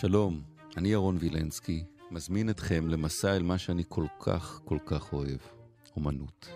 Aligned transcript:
שלום, 0.00 0.42
אני 0.76 0.88
ירון 0.88 1.16
וילנסקי, 1.20 1.84
מזמין 2.10 2.50
אתכם 2.50 2.88
למסע 2.88 3.36
אל 3.36 3.42
מה 3.42 3.58
שאני 3.58 3.82
כל 3.88 4.06
כך 4.20 4.60
כל 4.64 4.78
כך 4.86 5.12
אוהב, 5.12 5.38
אומנות. 5.96 6.48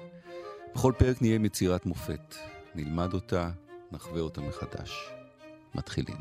בכל 0.74 0.92
פרק 0.98 1.22
נהיה 1.22 1.34
עם 1.34 1.44
יצירת 1.44 1.86
מופת, 1.86 2.34
נלמד 2.74 3.14
אותה, 3.14 3.50
נחווה 3.92 4.20
אותה 4.20 4.40
מחדש. 4.40 4.90
מתחילים. 5.74 6.16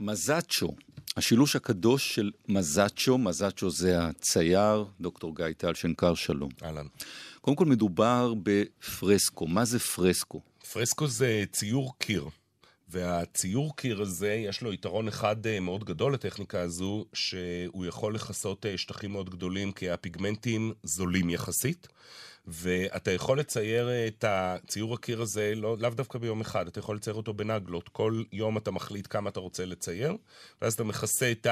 מזאצ'ו, 0.00 0.68
השילוש 1.16 1.56
הקדוש 1.56 2.14
של 2.14 2.30
מזאצ'ו, 2.48 3.18
מזאצ'ו 3.18 3.70
זה 3.70 4.06
הצייר, 4.06 4.84
דוקטור 5.00 5.36
גיא 5.36 5.46
טל 5.56 5.74
שנקר 5.74 6.14
שלום. 6.14 6.50
אהלן. 6.62 6.86
קודם 7.40 7.56
כל 7.56 7.66
מדובר 7.66 8.34
בפרסקו, 8.42 9.46
מה 9.46 9.64
זה 9.64 9.78
פרסקו? 9.78 10.40
פרסקו 10.72 11.06
זה 11.06 11.44
ציור 11.52 11.98
קיר. 11.98 12.28
והציור 12.88 13.76
קיר 13.76 14.02
הזה, 14.02 14.32
יש 14.32 14.62
לו 14.62 14.72
יתרון 14.72 15.08
אחד 15.08 15.46
אה, 15.46 15.60
מאוד 15.60 15.84
גדול 15.84 16.14
לטכניקה 16.14 16.60
הזו, 16.60 17.04
שהוא 17.12 17.86
יכול 17.86 18.14
לכסות 18.14 18.66
אה, 18.66 18.78
שטחים 18.78 19.12
מאוד 19.12 19.30
גדולים, 19.30 19.72
כי 19.72 19.90
הפיגמנטים 19.90 20.72
זולים 20.82 21.30
יחסית. 21.30 21.88
ואתה 22.46 23.10
יכול 23.10 23.38
לצייר 23.38 23.88
אה, 23.88 24.06
את 24.06 24.24
הציור 24.28 24.94
הקיר 24.94 25.22
הזה 25.22 25.52
לא, 25.56 25.76
לאו 25.78 25.90
דווקא 25.90 26.18
ביום 26.18 26.40
אחד, 26.40 26.66
אתה 26.66 26.78
יכול 26.78 26.96
לצייר 26.96 27.16
אותו 27.16 27.34
בנגלות. 27.34 27.88
כל 27.88 28.22
יום 28.32 28.58
אתה 28.58 28.70
מחליט 28.70 29.06
כמה 29.10 29.30
אתה 29.30 29.40
רוצה 29.40 29.64
לצייר, 29.64 30.16
ואז 30.62 30.72
אתה 30.72 30.84
מכסה 30.84 31.32
את 31.32 31.46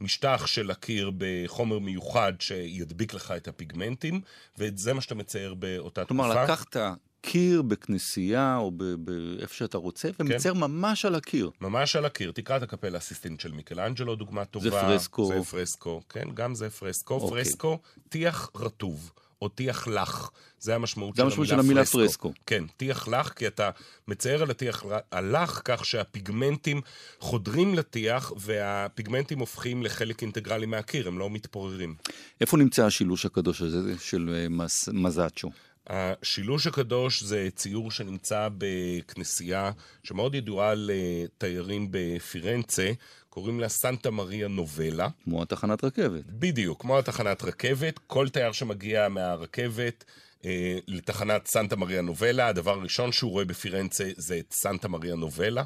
המשטח 0.00 0.46
של 0.46 0.70
הקיר 0.70 1.10
בחומר 1.18 1.78
מיוחד 1.78 2.32
שידביק 2.38 3.14
לך 3.14 3.30
את 3.36 3.48
הפיגמנטים, 3.48 4.20
וזה 4.58 4.94
מה 4.94 5.00
שאתה 5.00 5.14
מצייר 5.14 5.54
באותה 5.54 6.04
כלומר, 6.04 6.24
תקופה. 6.24 6.46
כלומר, 6.46 6.52
לקחת 6.52 6.76
קיר 7.20 7.62
בכנסייה 7.62 8.56
או 8.56 8.70
באיפה 8.98 9.54
שאתה 9.54 9.78
רוצה, 9.78 10.08
ומצייר 10.20 10.54
כן. 10.54 10.60
ממש 10.60 11.04
על 11.04 11.14
הקיר. 11.14 11.50
ממש 11.60 11.96
על 11.96 12.04
הקיר. 12.04 12.32
תקרא 12.32 12.56
את 12.56 12.62
הקפלה 12.62 12.98
אסיסטינט 12.98 13.40
של 13.40 13.52
מיקלאנג'לו, 13.52 14.16
דוגמה 14.16 14.44
טובה. 14.44 14.64
זה 14.64 14.70
פרסקו. 14.70 15.26
זה 15.26 15.50
פרסקו, 15.50 16.00
כן, 16.08 16.28
גם 16.34 16.54
זה 16.54 16.70
פרסקו. 16.70 17.14
אוקיי. 17.14 17.44
פרסקו, 17.44 17.78
טיח 18.08 18.50
רטוב. 18.54 19.12
או 19.42 19.48
טיח 19.48 19.88
לח. 19.88 20.30
זה 20.60 20.74
המשמעות 20.74 21.16
של, 21.16 21.22
המשמעות 21.22 21.48
של 21.48 21.58
המילה 21.58 21.80
פרסקו. 21.80 21.98
פרסקו. 21.98 22.32
כן, 22.46 22.64
טיח 22.76 23.08
לח, 23.08 23.32
כי 23.32 23.46
אתה 23.46 23.70
מצייר 24.08 24.42
על 24.42 24.50
הטיח 24.50 24.84
הלח 25.12 25.62
כך 25.64 25.84
שהפיגמנטים 25.84 26.80
חודרים 27.20 27.74
לטיח, 27.74 28.32
והפיגמנטים 28.36 29.38
הופכים 29.38 29.82
לחלק 29.82 30.22
אינטגרלי 30.22 30.66
מהקיר, 30.66 31.08
הם 31.08 31.18
לא 31.18 31.30
מתפוררים. 31.30 31.94
איפה 32.40 32.56
נמצא 32.56 32.86
השילוש 32.86 33.26
הקדוש 33.26 33.62
הזה 33.62 33.98
של 33.98 34.34
אה, 34.34 34.48
מז... 34.48 34.88
מזאצ'ו? 34.92 35.50
השילוש 35.88 36.66
הקדוש 36.66 37.22
זה 37.22 37.48
ציור 37.54 37.90
שנמצא 37.90 38.48
בכנסייה 38.58 39.70
שמאוד 40.02 40.34
ידועה 40.34 40.72
לתיירים 40.76 41.88
בפירנצה, 41.90 42.92
קוראים 43.30 43.60
לה 43.60 43.68
סנטה 43.68 44.10
מריה 44.10 44.48
נובלה. 44.48 45.08
כמו 45.24 45.42
התחנת 45.42 45.84
רכבת. 45.84 46.24
בדיוק, 46.26 46.82
כמו 46.82 46.98
התחנת 46.98 47.44
רכבת. 47.44 47.98
כל 48.06 48.28
תייר 48.28 48.52
שמגיע 48.52 49.08
מהרכבת 49.08 50.04
אה, 50.44 50.78
לתחנת 50.88 51.46
סנטה 51.46 51.76
מריה 51.76 52.02
נובלה, 52.02 52.48
הדבר 52.48 52.70
הראשון 52.70 53.12
שהוא 53.12 53.30
רואה 53.30 53.44
בפירנצה 53.44 54.10
זה 54.16 54.38
את 54.38 54.52
סנטה 54.52 54.88
מריה 54.88 55.14
נובלה. 55.14 55.64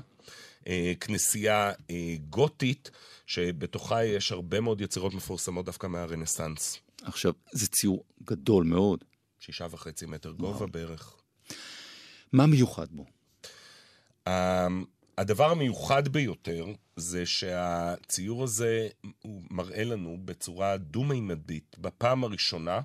אה, 0.66 0.92
כנסייה 1.00 1.72
אה, 1.90 2.14
גותית, 2.30 2.90
שבתוכה 3.26 4.04
יש 4.04 4.32
הרבה 4.32 4.60
מאוד 4.60 4.80
יצירות 4.80 5.14
מפורסמות 5.14 5.64
דווקא 5.64 5.86
מהרנסאנס. 5.86 6.78
עכשיו, 7.02 7.32
זה 7.52 7.66
ציור 7.66 8.04
גדול 8.24 8.64
מאוד. 8.64 9.04
שישה 9.42 9.66
וחצי 9.70 10.06
מטר 10.06 10.30
גובה 10.32 10.66
בערך. 10.66 11.16
מה 12.32 12.46
מיוחד 12.46 12.86
בו? 12.90 13.04
Um, 14.28 14.30
הדבר 15.18 15.50
המיוחד 15.50 16.08
ביותר 16.08 16.66
זה 16.96 17.26
שהציור 17.26 18.44
הזה 18.44 18.88
הוא 19.22 19.42
מראה 19.50 19.84
לנו 19.84 20.18
בצורה 20.24 20.76
דו-מימדית, 20.76 21.76
בפעם 21.78 22.24
הראשונה, 22.24 22.80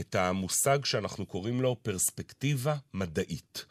את 0.00 0.14
המושג 0.14 0.84
שאנחנו 0.84 1.26
קוראים 1.26 1.60
לו 1.60 1.76
פרספקטיבה 1.82 2.76
מדעית. 2.94 3.64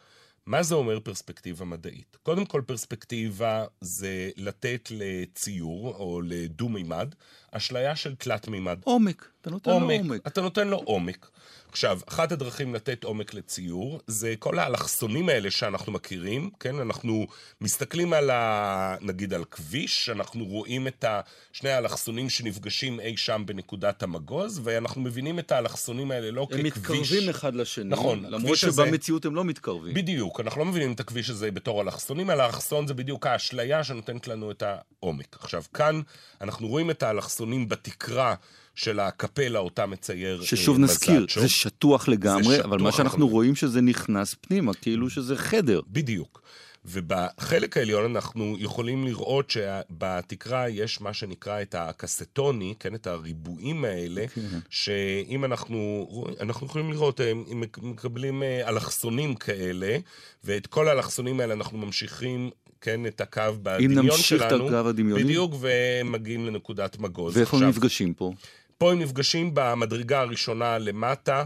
מה 0.45 0.63
זה 0.63 0.75
אומר 0.75 0.99
פרספקטיבה 0.99 1.65
מדעית? 1.65 2.17
קודם 2.23 2.45
כל, 2.45 2.61
פרספקטיבה 2.65 3.65
זה 3.81 4.29
לתת 4.37 4.91
לציור 4.91 5.95
או 5.95 6.21
לדו-מימד 6.21 7.15
אשליה 7.51 7.95
של 7.95 8.15
תלת-מימד. 8.15 8.79
עומק, 8.83 9.29
אתה 9.41 9.49
נותן 9.49 9.71
עומק, 9.71 10.01
לו 10.01 10.07
עומק. 10.07 10.27
אתה 10.27 10.41
נותן 10.41 10.67
לו 10.67 10.77
עומק. 10.77 11.29
עכשיו, 11.71 11.99
אחת 12.09 12.31
הדרכים 12.31 12.75
לתת 12.75 13.03
עומק 13.03 13.33
לציור 13.33 13.99
זה 14.07 14.33
כל 14.39 14.59
האלכסונים 14.59 15.29
האלה 15.29 15.51
שאנחנו 15.51 15.91
מכירים, 15.91 16.49
כן? 16.59 16.79
אנחנו 16.79 17.27
מסתכלים 17.61 18.13
על 18.13 18.29
ה... 18.29 18.95
נגיד 19.01 19.33
על 19.33 19.45
כביש, 19.45 20.09
אנחנו 20.09 20.45
רואים 20.45 20.87
את 20.87 21.05
שני 21.53 21.69
האלכסונים 21.69 22.29
שנפגשים 22.29 22.99
אי 22.99 23.17
שם 23.17 23.43
בנקודת 23.45 24.03
המגוז, 24.03 24.61
ואנחנו 24.63 25.01
מבינים 25.01 25.39
את 25.39 25.51
האלכסונים 25.51 26.11
האלה 26.11 26.31
לא 26.31 26.41
הם 26.41 26.47
ככביש. 26.47 26.61
הם 26.61 26.65
מתקרבים 26.65 27.29
אחד 27.29 27.55
לשני, 27.55 27.89
נכון. 27.89 28.25
למרות 28.25 28.57
שבמציאות 28.57 29.25
הזה... 29.25 29.29
הם 29.29 29.35
לא 29.35 29.45
מתקרבים. 29.45 29.93
בדיוק, 29.93 30.39
אנחנו 30.39 30.59
לא 30.59 30.65
מבינים 30.65 30.91
את 30.93 30.99
הכביש 30.99 31.29
הזה 31.29 31.51
בתור 31.51 31.81
אלכסונים, 31.81 32.29
אלא 32.29 32.43
האלכסון 32.43 32.87
זה 32.87 32.93
בדיוק 32.93 33.27
האשליה 33.27 33.83
שנותנת 33.83 34.27
לנו 34.27 34.51
את 34.51 34.63
העומק. 34.65 35.37
עכשיו, 35.39 35.63
כאן 35.73 36.01
אנחנו 36.41 36.67
רואים 36.67 36.91
את 36.91 37.03
האלכסונים 37.39 37.69
בתקרה. 37.69 38.35
של 38.75 38.99
הקפלה 38.99 39.59
אותה 39.59 39.85
מצייר 39.85 40.41
ששוב 40.41 40.75
אה, 40.75 40.83
נזכיר. 40.83 41.25
זה 41.39 41.49
שטוח 41.49 42.07
לגמרי, 42.07 42.55
זה 42.55 42.63
אבל 42.63 42.77
מה 42.79 42.91
שאנחנו 42.91 43.25
אבל... 43.25 43.33
רואים 43.33 43.55
שזה 43.55 43.81
נכנס 43.81 44.35
פנימה, 44.41 44.73
כאילו 44.73 45.09
שזה 45.09 45.35
חדר. 45.37 45.81
בדיוק. 45.87 46.41
ובחלק 46.85 47.77
העליון 47.77 48.15
אנחנו 48.15 48.55
יכולים 48.59 49.05
לראות 49.05 49.49
שבתקרה 49.51 50.69
יש 50.69 51.01
מה 51.01 51.13
שנקרא 51.13 51.61
את 51.61 51.75
הקסטוני, 51.75 52.73
כן, 52.79 52.95
את 52.95 53.07
הריבועים 53.07 53.85
האלה, 53.85 54.25
okay. 54.25 54.29
כן. 54.35 54.59
שאם 54.69 55.45
אנחנו, 55.45 56.07
אנחנו 56.39 56.67
יכולים 56.67 56.91
לראות, 56.91 57.19
הם 57.19 57.63
מקבלים 57.81 58.43
אה, 58.43 58.69
אלכסונים 58.69 59.35
כאלה, 59.35 59.97
ואת 60.43 60.67
כל 60.67 60.87
האלכסונים 60.87 61.39
האלה 61.39 61.53
אנחנו 61.53 61.77
ממשיכים 61.77 62.49
כן, 62.81 63.05
את 63.05 63.21
הקו 63.21 63.41
בדמיון 63.63 63.91
שלנו. 63.91 64.01
אם 64.01 64.07
נמשיך 64.07 64.41
את 64.41 64.51
הקו 64.51 64.89
הדמיוני. 64.89 65.23
בדיוק, 65.23 65.53
ומגיעים 65.59 66.45
לנקודת 66.45 66.99
מגוז. 66.99 67.37
ואיפה 67.37 67.57
הם 67.57 67.63
נפגשים 67.63 68.13
פה? 68.13 68.33
פה 68.77 68.91
הם 68.91 68.99
נפגשים 68.99 69.51
במדרגה 69.53 70.19
הראשונה 70.21 70.77
למטה, 70.77 71.45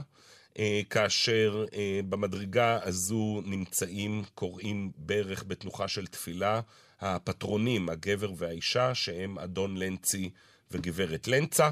אה, 0.59 0.81
כאשר 0.89 1.65
אה, 1.73 1.99
במדרגה 2.09 2.79
הזו 2.83 3.41
נמצאים 3.45 4.23
קוראים 4.35 4.91
ברך 4.97 5.43
בתנוחה 5.47 5.87
של 5.87 6.07
תפילה, 6.07 6.61
הפטרונים, 7.01 7.89
הגבר 7.89 8.31
והאישה, 8.37 8.95
שהם 8.95 9.39
אדון 9.39 9.77
לנצי 9.77 10.29
וגברת 10.73 11.27
לנצה, 11.27 11.69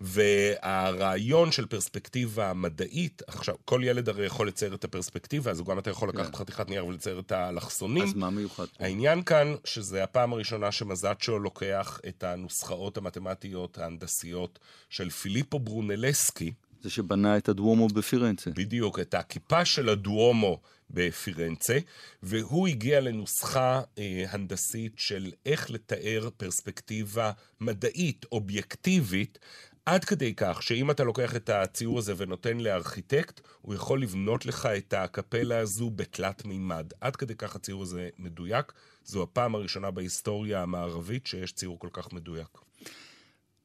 והרעיון 0.00 1.52
של 1.52 1.66
פרספקטיבה 1.66 2.52
מדעית, 2.52 3.22
עכשיו, 3.26 3.54
כל 3.64 3.80
ילד 3.84 4.08
הרי 4.08 4.26
יכול 4.26 4.48
לצייר 4.48 4.74
את 4.74 4.84
הפרספקטיבה, 4.84 5.50
אז 5.50 5.62
גם 5.62 5.78
אתה 5.78 5.90
יכול 5.90 6.08
לקחת 6.08 6.28
yeah. 6.28 6.32
כן. 6.32 6.38
חתיכת 6.38 6.68
נייר 6.68 6.86
ולצייר 6.86 7.18
את 7.20 7.32
האלכסונים. 7.32 8.02
אז 8.04 8.14
מה 8.14 8.30
מיוחד? 8.30 8.64
העניין 8.78 9.22
כאן, 9.22 9.54
שזה 9.64 10.02
הפעם 10.02 10.32
הראשונה 10.32 10.72
שמזאצ'ו 10.72 11.38
לוקח 11.38 12.00
את 12.08 12.24
הנוסחאות 12.24 12.96
המתמטיות 12.96 13.78
ההנדסיות 13.78 14.58
של 14.90 15.10
פיליפו 15.10 15.58
ברונלסקי, 15.58 16.52
זה 16.82 16.90
שבנה 16.90 17.36
את 17.36 17.48
הדואומו 17.48 17.88
בפירנצה. 17.88 18.50
בדיוק, 18.50 18.98
את 18.98 19.14
הכיפה 19.14 19.64
של 19.64 19.88
הדואומו 19.88 20.60
בפירנצה, 20.90 21.78
והוא 22.22 22.68
הגיע 22.68 23.00
לנוסחה 23.00 23.80
אה, 23.98 24.24
הנדסית 24.28 24.92
של 24.96 25.32
איך 25.46 25.70
לתאר 25.70 26.28
פרספקטיבה 26.36 27.32
מדעית, 27.60 28.26
אובייקטיבית, 28.32 29.38
עד 29.86 30.04
כדי 30.04 30.34
כך 30.34 30.62
שאם 30.62 30.90
אתה 30.90 31.04
לוקח 31.04 31.36
את 31.36 31.50
הציור 31.50 31.98
הזה 31.98 32.14
ונותן 32.16 32.58
לארכיטקט, 32.58 33.40
הוא 33.60 33.74
יכול 33.74 34.02
לבנות 34.02 34.46
לך 34.46 34.66
את 34.66 34.94
הקפלה 34.94 35.58
הזו 35.58 35.90
בתלת 35.90 36.44
מימד. 36.44 36.86
עד 37.00 37.16
כדי 37.16 37.34
כך 37.34 37.56
הציור 37.56 37.82
הזה 37.82 38.08
מדויק. 38.18 38.72
זו 39.04 39.22
הפעם 39.22 39.54
הראשונה 39.54 39.90
בהיסטוריה 39.90 40.62
המערבית 40.62 41.26
שיש 41.26 41.52
ציור 41.52 41.78
כל 41.78 41.88
כך 41.92 42.12
מדויק. 42.12 42.48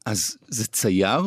אז 0.05 0.37
זה 0.47 0.67
צייר 0.67 1.21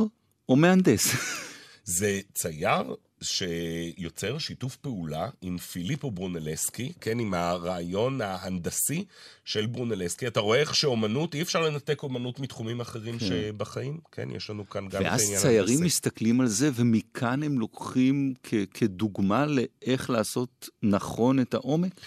או 0.48 0.56
מהנדס? 0.56 1.06
זה 1.84 2.20
צייר 2.34 2.94
שיוצר 3.22 4.38
שיתוף 4.38 4.76
פעולה 4.76 5.28
עם 5.42 5.58
פיליפו 5.58 6.10
ברונלסקי, 6.10 6.92
כן, 7.00 7.18
עם 7.18 7.34
הרעיון 7.34 8.20
ההנדסי 8.20 9.04
של 9.44 9.66
ברונלסקי. 9.66 10.26
אתה 10.26 10.40
רואה 10.40 10.58
איך 10.60 10.74
שאומנות, 10.74 11.34
אי 11.34 11.42
אפשר 11.42 11.60
לנתק 11.60 12.02
אומנות 12.02 12.40
מתחומים 12.40 12.80
אחרים 12.80 13.18
כן. 13.18 13.26
שבחיים, 13.26 13.98
כן, 14.12 14.30
יש 14.30 14.50
לנו 14.50 14.68
כאן 14.68 14.80
גם 14.80 14.88
את 14.88 14.94
העניין 14.94 15.10
ההנדסי. 15.12 15.32
ואז 15.32 15.42
ציירים 15.42 15.84
מסתכלים 15.84 16.40
על 16.40 16.46
זה, 16.46 16.70
ומכאן 16.74 17.42
הם 17.42 17.58
לוקחים 17.58 18.34
כ- 18.42 18.54
כדוגמה 18.74 19.46
לאיך 19.46 20.10
לעשות 20.10 20.68
נכון 20.82 21.40
את 21.40 21.54
העומק? 21.54 22.00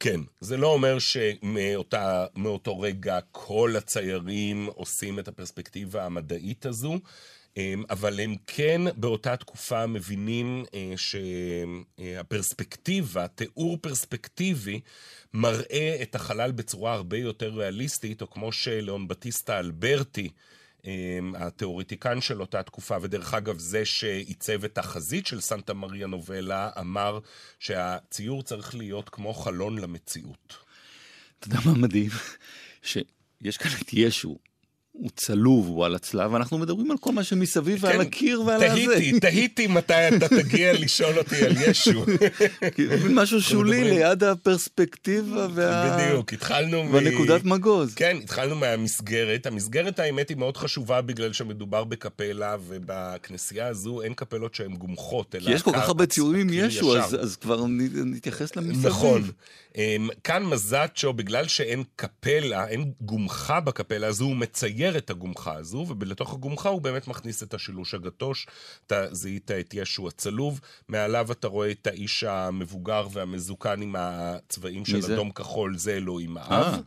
כן, 0.00 0.20
זה 0.40 0.56
לא 0.56 0.66
אומר 0.72 0.98
שמאותו 0.98 2.80
רגע 2.80 3.18
כל 3.32 3.74
הציירים 3.78 4.66
עושים 4.74 5.18
את 5.18 5.28
הפרספקטיבה 5.28 6.06
המדעית 6.06 6.66
הזו. 6.66 6.98
אמ, 7.58 7.82
אבל 7.90 8.20
הם 8.20 8.34
כן 8.46 8.80
באותה 8.96 9.36
תקופה 9.36 9.86
מבינים 9.86 10.64
אה, 10.74 10.94
שהפרספקטיבה, 11.98 13.28
תיאור 13.28 13.78
פרספקטיבי, 13.80 14.80
מראה 15.34 15.98
את 16.02 16.14
החלל 16.14 16.52
בצורה 16.52 16.92
הרבה 16.92 17.16
יותר 17.16 17.48
ריאליסטית, 17.48 18.22
או 18.22 18.30
כמו 18.30 18.52
שלאון 18.52 19.08
בטיסטה 19.08 19.58
אלברטי, 19.58 20.30
אמ, 20.84 21.34
התיאורטיקן 21.38 22.20
של 22.20 22.40
אותה 22.40 22.62
תקופה, 22.62 22.96
ודרך 23.02 23.34
אגב 23.34 23.58
זה 23.58 23.84
שעיצב 23.84 24.64
את 24.64 24.78
החזית 24.78 25.26
של 25.26 25.40
סנטה 25.40 25.74
מריה 25.74 26.06
נובלה, 26.06 26.70
אמר 26.80 27.18
שהציור 27.58 28.42
צריך 28.42 28.74
להיות 28.74 29.08
כמו 29.08 29.34
חלון 29.34 29.78
למציאות. 29.78 30.56
אתה 31.38 31.48
יודע 31.48 31.58
מה 31.64 31.74
מדהים? 31.74 32.10
שיש 32.82 33.56
כאן 33.56 33.70
את 33.82 33.88
ישו, 33.92 34.38
הוא 34.98 35.10
צלוב, 35.16 35.66
הוא 35.66 35.84
על 35.84 35.94
הצלב, 35.94 36.32
ואנחנו 36.32 36.58
מדברים 36.58 36.90
על 36.90 36.96
כל 36.98 37.12
מה 37.12 37.24
שמסביב 37.24 37.84
ועל 37.84 37.92
כן, 37.92 38.00
הקיר 38.00 38.42
ועל 38.42 38.62
הזה. 38.62 38.74
תהיתי, 38.86 39.20
תהיתי 39.20 39.66
מתי 39.66 40.08
אתה 40.16 40.28
תגיע 40.28 40.72
לשאול 40.72 41.18
אותי 41.18 41.44
על 41.44 41.52
ישו. 41.66 42.04
משהו 43.20 43.42
שולי 43.42 43.84
ליד 43.84 44.24
הפרספקטיבה 44.24 45.46
וה... 45.54 45.96
בדיוק, 45.96 46.32
התחלנו 46.32 46.84
מ... 46.84 46.94
והנקודת 46.94 47.44
מגוז. 47.44 47.94
כן, 47.94 48.16
התחלנו 48.22 48.56
מהמסגרת. 48.56 49.46
המסגרת, 49.46 49.98
האמת, 49.98 50.28
היא 50.28 50.36
מאוד 50.36 50.56
חשובה 50.56 51.00
בגלל 51.00 51.32
שמדובר 51.32 51.84
בקפלה, 51.84 52.56
ובכנסייה 52.66 53.66
הזו 53.66 54.02
אין 54.02 54.14
קפלות 54.14 54.54
שהן 54.54 54.74
גומחות, 54.76 55.34
כי 55.44 55.52
יש 55.52 55.62
כל 55.62 55.72
כך 55.72 55.88
הרבה 55.88 56.06
ציורים 56.06 56.40
עם 56.40 56.48
ישו, 56.52 56.98
אז 56.98 57.36
כבר 57.36 57.64
נתייחס 58.04 58.56
למסביב. 58.56 58.86
נכון. 58.86 59.22
אמ, 59.76 60.08
כאן 60.24 60.44
מזאצ'ו, 60.44 61.12
בגלל 61.12 61.48
שאין 61.48 61.82
קפלה, 61.96 62.68
אין 62.68 62.92
גומחה 63.00 63.60
בקפלה 63.60 64.06
הזו, 64.06 64.24
הוא 64.24 64.36
מצייר 64.88 64.98
את 64.98 65.10
הגומחה 65.10 65.54
הזו, 65.54 65.86
ולתוך 66.00 66.34
הגומחה 66.34 66.68
הוא 66.68 66.82
באמת 66.82 67.08
מכניס 67.08 67.42
את 67.42 67.54
השילוש 67.54 67.94
הגטוש. 67.94 68.46
אתה 68.86 69.14
זיהית 69.14 69.50
את 69.50 69.74
ישו 69.74 70.08
הצלוב, 70.08 70.60
מעליו 70.88 71.32
אתה 71.32 71.48
רואה 71.48 71.70
את 71.70 71.86
האיש 71.86 72.24
המבוגר 72.24 73.06
והמזוקן 73.12 73.82
עם 73.82 73.94
הצבעים 73.98 74.84
של 74.84 75.00
זה? 75.00 75.14
אדום 75.14 75.30
כחול, 75.30 75.78
זה 75.78 75.92
אלוהים 75.92 76.36
האב. 76.36 76.74
אה. 76.74 76.78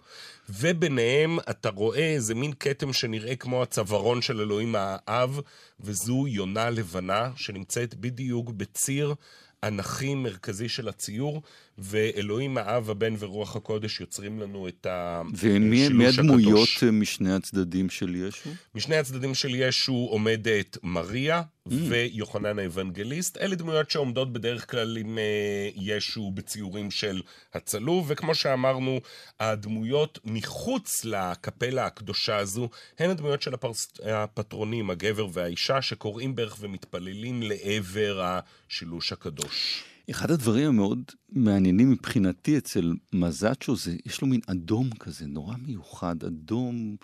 וביניהם 0.49 1.39
אתה 1.49 1.69
רואה 1.69 2.13
איזה 2.13 2.35
מין 2.35 2.53
כתם 2.59 2.93
שנראה 2.93 3.35
כמו 3.35 3.63
הצווארון 3.63 4.21
של 4.21 4.41
אלוהים 4.41 4.75
האב, 4.77 5.39
וזו 5.79 6.27
יונה 6.27 6.69
לבנה 6.69 7.31
שנמצאת 7.35 7.95
בדיוק 7.95 8.49
בציר 8.49 9.15
אנכי 9.63 10.15
מרכזי 10.15 10.69
של 10.69 10.89
הציור, 10.89 11.41
ואלוהים, 11.81 12.57
האב, 12.57 12.89
הבן 12.89 13.13
ורוח 13.19 13.55
הקודש 13.55 14.01
יוצרים 14.01 14.39
לנו 14.39 14.67
את 14.67 14.87
השילוש 14.89 15.43
הקדוש. 15.43 15.89
ומי 15.91 16.07
הדמויות 16.07 16.69
משני 16.91 17.33
הצדדים 17.33 17.89
של 17.89 18.15
ישו? 18.15 18.49
משני 18.75 18.95
הצדדים 18.95 19.35
של 19.35 19.55
ישו 19.55 20.07
עומדת 20.11 20.77
מריה 20.83 21.41
mm. 21.41 21.71
ויוחנן 21.71 22.59
האבנגליסט. 22.59 23.37
אלה 23.37 23.55
דמויות 23.55 23.91
שעומדות 23.91 24.33
בדרך 24.33 24.71
כלל 24.71 24.97
עם 24.97 25.17
אה, 25.17 25.69
ישו 25.75 26.31
בציורים 26.33 26.91
של 26.91 27.21
הצלוב, 27.53 28.05
וכמו 28.09 28.35
שאמרנו, 28.35 28.99
הדמויות 29.39 30.19
מחוץ 30.25 31.05
לקפלה 31.05 31.85
הקדושה 31.85 32.37
הזו, 32.37 32.69
הן 32.99 33.09
הדמויות 33.09 33.41
של 33.41 33.53
הפרס... 33.53 33.87
הפטרונים, 34.05 34.89
הגבר 34.89 35.27
והאישה, 35.33 35.81
שקוראים 35.81 36.35
בערך 36.35 36.57
ומתפללים 36.59 37.43
לעבר 37.43 38.21
השילוש 38.69 39.11
הקדוש. 39.11 39.83
אחד 40.09 40.31
הדברים 40.31 40.67
המאוד 40.67 41.11
מעניינים 41.29 41.91
מבחינתי 41.91 42.57
אצל 42.57 42.93
מזאצ'ו 43.13 43.75
זה, 43.75 43.95
יש 44.05 44.21
לו 44.21 44.27
מין 44.27 44.41
אדום 44.47 44.89
כזה, 44.99 45.25
נורא 45.27 45.55
מיוחד, 45.65 46.23
אדום 46.23 46.95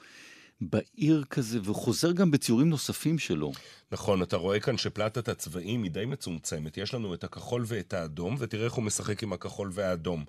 בעיר 0.62 1.24
כזה, 1.30 1.60
וחוזר 1.64 2.12
גם 2.12 2.32
בציורים 2.32 2.70
נוספים 2.70 3.20
שלו. 3.20 3.52
נכון, 3.92 4.22
אתה 4.22 4.38
רואה 4.38 4.60
כאן 4.60 4.78
שפלטת 4.78 5.30
הצבעים 5.30 5.84
היא 5.84 5.92
די 5.92 6.06
מצומצמת. 6.06 6.78
יש 6.78 6.94
לנו 6.94 7.14
את 7.14 7.24
הכחול 7.24 7.64
ואת 7.68 7.94
האדום, 7.94 8.36
ותראה 8.40 8.66
איך 8.66 8.74
הוא 8.74 8.84
משחק 8.84 9.24
עם 9.24 9.34
הכחול 9.34 9.70
והאדום. 9.74 10.26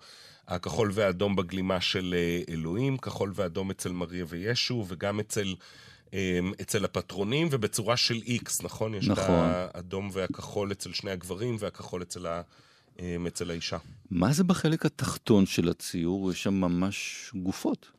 הכחול 0.48 0.90
והאדום 0.94 1.36
בגלימה 1.36 1.80
של 1.80 2.14
אה, 2.18 2.54
אלוהים, 2.54 2.96
כחול 2.96 3.32
ואדום 3.34 3.70
אצל 3.70 3.92
מריה 3.92 4.24
וישו, 4.28 4.84
וגם 4.88 5.20
אצל... 5.20 5.54
אמ, 6.12 6.52
אצל 6.60 6.84
הפטרונים 6.84 7.48
ובצורה 7.50 7.96
של 7.96 8.20
איקס, 8.26 8.62
נכון? 8.62 8.94
יש 8.94 9.08
נכון. 9.08 9.24
את 9.24 9.74
האדום 9.74 10.10
והכחול 10.12 10.72
אצל 10.72 10.92
שני 10.92 11.10
הגברים 11.10 11.56
והכחול 11.58 12.02
אצל, 12.02 12.26
ה, 12.26 12.42
אמ, 13.00 13.26
אצל 13.26 13.50
האישה. 13.50 13.78
מה 14.10 14.32
זה 14.32 14.44
בחלק 14.44 14.86
התחתון 14.86 15.46
של 15.46 15.68
הציור? 15.68 16.32
יש 16.32 16.42
שם 16.42 16.54
ממש 16.54 17.30
גופות. 17.34 17.90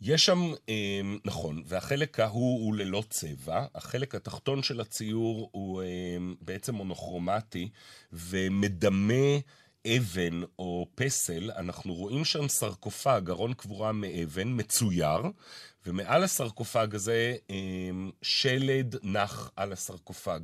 יש 0.00 0.24
שם, 0.24 0.52
אמ, 0.68 1.18
נכון, 1.24 1.62
והחלק 1.66 2.20
ההוא 2.20 2.64
הוא 2.64 2.74
ללא 2.74 3.02
צבע. 3.10 3.64
החלק 3.74 4.14
התחתון 4.14 4.62
של 4.62 4.80
הציור 4.80 5.48
הוא 5.52 5.82
בעצם 6.40 6.74
מונוכרומטי 6.74 7.68
ומדמה 8.12 9.38
אבן 9.86 10.42
או 10.58 10.86
פסל. 10.94 11.50
אנחנו 11.56 11.94
רואים 11.94 12.24
שם 12.24 12.48
סרקופג, 12.48 13.22
ארון 13.30 13.54
קבורה 13.54 13.92
מאבן, 13.92 14.48
מצויר, 14.60 15.22
ומעל 15.86 16.24
הסרקופג 16.24 16.94
הזה 16.94 17.36
אמ, 17.50 18.10
שלד 18.22 18.96
נח 19.02 19.50
על 19.56 19.72
הסרקופג. 19.72 20.40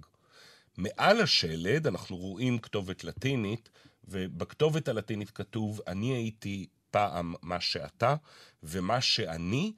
מעל 0.76 1.20
השלד 1.20 1.86
אנחנו 1.86 2.16
רואים 2.16 2.58
כתובת 2.58 3.04
לטינית, 3.04 3.68
ובכתובת 4.04 4.88
הלטינית 4.88 5.30
כתוב, 5.30 5.80
אני 5.86 6.14
הייתי 6.14 6.66
פעם 6.90 7.34
מה 7.42 7.60
שאתה, 7.60 8.14
ומה 8.62 9.00
שאני, 9.00 9.72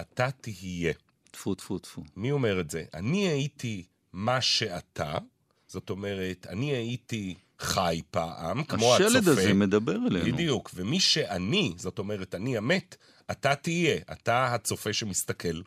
אתה 0.00 0.30
תהיה. 0.30 0.92
טפו, 1.30 1.54
טפו, 1.54 1.78
טפו. 1.78 2.02
מי 2.16 2.30
אומר 2.30 2.60
את 2.60 2.70
זה? 2.70 2.84
אני 2.94 3.28
הייתי 3.28 3.84
מה 4.12 4.40
שאתה, 4.40 5.18
זאת 5.66 5.90
אומרת, 5.90 6.46
אני 6.46 6.70
הייתי 6.70 7.34
חי 7.58 8.00
פעם, 8.10 8.64
כמו 8.64 8.94
הצופה. 8.94 9.06
השלד 9.08 9.28
הזה 9.28 9.54
מדבר 9.54 9.96
אלינו. 10.06 10.24
בדיוק, 10.32 10.70
ומי 10.74 11.00
שאני, 11.00 11.74
זאת 11.76 11.98
אומרת, 11.98 12.34
אני 12.34 12.56
המת, 12.56 12.96
אתה 13.30 13.54
תהיה, 13.54 13.96
אתה 14.12 14.54
הצופה 14.54 14.92
שמסתכל. 14.92 15.60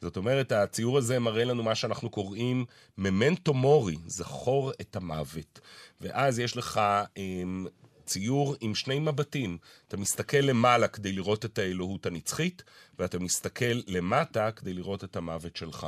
זאת 0.00 0.16
אומרת, 0.16 0.52
הציור 0.52 0.98
הזה 0.98 1.18
מראה 1.18 1.44
לנו 1.44 1.62
מה 1.62 1.74
שאנחנו 1.74 2.10
קוראים 2.10 2.64
ממנטו 2.98 3.54
מורי, 3.54 3.96
זכור 4.06 4.72
את 4.80 4.96
המוות. 4.96 5.60
ואז 6.00 6.38
יש 6.38 6.56
לך 6.56 6.80
אמ, 7.16 7.66
ציור 8.06 8.56
עם 8.60 8.74
שני 8.74 8.98
מבטים. 8.98 9.58
אתה 9.88 9.96
מסתכל 9.96 10.36
למעלה 10.36 10.88
כדי 10.88 11.12
לראות 11.12 11.44
את 11.44 11.58
האלוהות 11.58 12.06
הנצחית, 12.06 12.62
ואתה 12.98 13.18
מסתכל 13.18 13.80
למטה 13.86 14.50
כדי 14.50 14.74
לראות 14.74 15.04
את 15.04 15.16
המוות 15.16 15.56
שלך. 15.56 15.86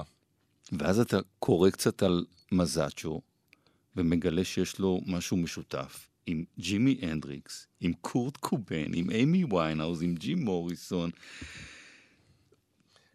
ואז 0.72 1.00
אתה 1.00 1.18
קורא 1.38 1.70
קצת 1.70 2.02
על 2.02 2.24
מזאצ'ו, 2.52 3.20
ומגלה 3.98 4.44
שיש 4.44 4.78
לו 4.78 5.00
משהו 5.06 5.36
משותף. 5.36 6.08
עם 6.26 6.44
ג'ימי 6.58 6.98
הנדריקס, 7.02 7.66
עם 7.80 7.92
קורט 8.00 8.36
קובן, 8.36 8.94
עם 8.94 9.10
אימי 9.10 9.44
ויינהאוז, 9.44 10.02
עם 10.02 10.14
ג'ים 10.14 10.44
מוריסון. 10.44 11.10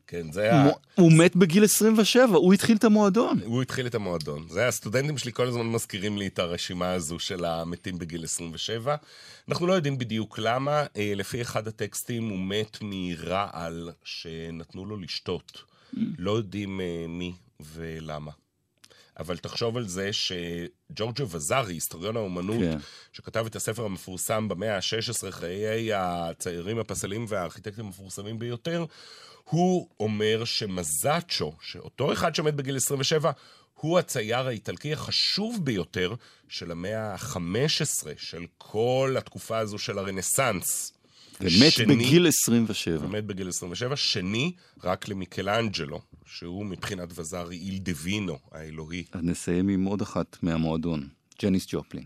כן, 0.08 0.32
זה 0.32 0.42
היה... 0.42 0.70
הוא 0.96 1.12
מת 1.12 1.36
בגיל 1.36 1.64
27, 1.64 2.38
הוא 2.38 2.54
התחיל 2.54 2.78
את 2.78 2.84
המועדון. 2.84 3.40
הוא 3.46 3.62
התחיל 3.62 3.88
את 3.88 3.96
המועדון. 3.96 4.48
זה 4.50 4.68
הסטודנטים 4.68 5.18
שלי 5.18 5.34
כל 5.34 5.48
הזמן 5.48 5.66
מזכירים 5.66 6.18
לי 6.18 6.28
את 6.28 6.40
הרשימה 6.40 6.92
הזו 6.92 7.20
של 7.20 7.46
המתים 7.46 7.98
בגיל 7.98 8.24
27. 8.24 8.96
אנחנו 9.50 9.68
לא 9.68 9.74
יודעים 9.74 9.98
בדיוק 9.98 10.40
למה. 10.40 10.86
אה, 10.98 11.14
לפי 11.16 11.42
אחד 11.42 11.68
הטקסטים 11.68 12.30
הוא 12.30 12.40
מת 12.40 12.78
מרעל 12.82 13.92
שנתנו 14.04 14.86
לו 14.86 14.98
לשתות. 14.98 15.64
Mm. 15.96 15.98
לא 16.18 16.32
יודעים 16.32 16.82
אה, 16.82 17.06
מי 17.10 17.34
ולמה. 17.60 18.32
אבל 19.20 19.38
תחשוב 19.38 19.78
על 19.78 19.88
זה 19.88 20.10
שג'ורג'ו 20.14 21.30
וזארי, 21.30 21.74
היסטוריון 21.74 22.18
האומנות, 22.18 22.60
כן. 22.60 22.78
שכתב 23.14 23.46
את 23.46 23.56
הספר 23.56 23.86
המפורסם 23.86 24.48
במאה 24.48 24.76
ה-16, 24.76 25.32
חיי 25.32 25.94
הציירים 25.94 26.80
הפסלים 26.80 27.26
והארכיטקטים 27.28 27.86
המפורסמים 27.86 28.40
ביותר, 28.40 28.86
הוא 29.44 29.90
אומר 30.00 30.46
שמזאצ'ו, 30.46 31.54
שאותו 31.62 32.14
אחד 32.14 32.36
שעומד 32.36 32.58
בגיל 32.58 32.76
27, 32.76 33.32
הוא 33.74 34.00
הצייר 34.00 34.48
האיטלקי 34.48 34.94
החשוב 34.94 35.60
ביותר 35.64 36.14
של 36.48 36.72
המאה 36.72 37.14
ה-15, 37.14 38.08
של 38.18 38.46
כל 38.58 39.16
התקופה 39.18 39.58
הזו 39.58 39.78
של 39.78 39.98
הרנסאנס. 39.98 40.94
ומת 41.42 41.72
שני, 41.72 41.96
בגיל 41.96 42.28
27. 42.28 43.06
ומת 43.06 43.24
בגיל 43.24 43.50
27, 43.50 43.96
שני 43.96 44.52
רק 44.84 45.08
למיקלאנג'לו, 45.08 46.02
שהוא 46.26 46.66
מבחינת 46.66 47.20
וזארי 47.20 47.58
איל 47.58 47.78
דווינו, 47.78 48.40
האלוהי. 48.52 49.04
אז 49.12 49.24
נסיים 49.24 49.70
עם 49.70 49.84
עוד 49.86 50.02
אחת 50.02 50.38
מהמועדון, 50.44 51.08
ג'ניס 51.42 51.66
ג'ופלין. 51.70 52.06